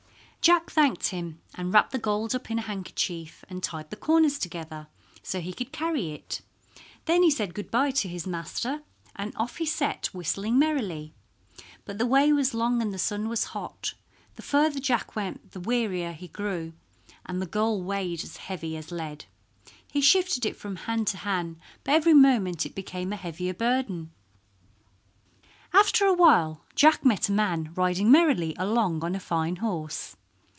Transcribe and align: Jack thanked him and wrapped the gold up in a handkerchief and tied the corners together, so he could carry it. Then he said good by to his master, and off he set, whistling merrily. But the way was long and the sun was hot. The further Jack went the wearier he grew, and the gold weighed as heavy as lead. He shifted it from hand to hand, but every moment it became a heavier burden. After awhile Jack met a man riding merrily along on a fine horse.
Jack 0.43 0.71
thanked 0.71 1.09
him 1.09 1.39
and 1.53 1.71
wrapped 1.71 1.91
the 1.91 1.99
gold 1.99 2.33
up 2.33 2.49
in 2.49 2.57
a 2.57 2.63
handkerchief 2.63 3.45
and 3.47 3.61
tied 3.61 3.91
the 3.91 3.95
corners 3.95 4.39
together, 4.39 4.87
so 5.21 5.39
he 5.39 5.53
could 5.53 5.71
carry 5.71 6.13
it. 6.13 6.41
Then 7.05 7.21
he 7.21 7.29
said 7.29 7.53
good 7.53 7.69
by 7.69 7.91
to 7.91 8.09
his 8.09 8.25
master, 8.25 8.81
and 9.15 9.33
off 9.37 9.57
he 9.57 9.67
set, 9.67 10.07
whistling 10.15 10.57
merrily. 10.57 11.13
But 11.85 11.99
the 11.99 12.07
way 12.07 12.33
was 12.33 12.55
long 12.55 12.81
and 12.81 12.91
the 12.91 12.97
sun 12.97 13.29
was 13.29 13.43
hot. 13.53 13.93
The 14.35 14.41
further 14.41 14.79
Jack 14.79 15.15
went 15.15 15.51
the 15.51 15.59
wearier 15.59 16.11
he 16.11 16.27
grew, 16.27 16.73
and 17.23 17.39
the 17.39 17.45
gold 17.45 17.85
weighed 17.85 18.23
as 18.23 18.37
heavy 18.37 18.75
as 18.75 18.91
lead. 18.91 19.25
He 19.91 20.01
shifted 20.01 20.43
it 20.43 20.57
from 20.57 20.75
hand 20.75 21.05
to 21.09 21.17
hand, 21.17 21.57
but 21.83 21.93
every 21.93 22.15
moment 22.15 22.65
it 22.65 22.73
became 22.73 23.13
a 23.13 23.15
heavier 23.15 23.53
burden. 23.53 24.11
After 25.71 26.07
awhile 26.07 26.63
Jack 26.73 27.05
met 27.05 27.29
a 27.29 27.31
man 27.31 27.71
riding 27.75 28.09
merrily 28.09 28.55
along 28.57 29.03
on 29.03 29.13
a 29.13 29.19
fine 29.19 29.57
horse. 29.57 30.17